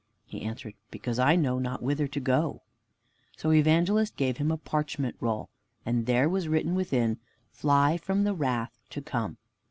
[0.25, 2.63] He answered, "Because I know not whither to go."
[3.37, 5.51] So Evangelist gave him a parchment roll,
[5.85, 7.19] and there was written within,
[7.51, 9.37] "Fly from the wrath to come."